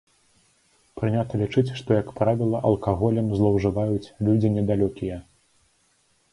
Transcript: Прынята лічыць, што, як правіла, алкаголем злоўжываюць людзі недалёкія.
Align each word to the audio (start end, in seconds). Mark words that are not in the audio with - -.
Прынята 0.99 1.33
лічыць, 1.41 1.73
што, 1.81 1.89
як 2.01 2.09
правіла, 2.21 2.63
алкаголем 2.71 3.31
злоўжываюць 3.37 4.11
людзі 4.29 4.53
недалёкія. 4.59 5.23